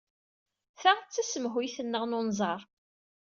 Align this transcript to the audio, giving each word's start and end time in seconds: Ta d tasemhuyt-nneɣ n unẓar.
Ta 0.81 0.91
d 0.97 1.07
tasemhuyt-nneɣ 1.13 2.03
n 2.05 2.17
unẓar. 2.19 2.61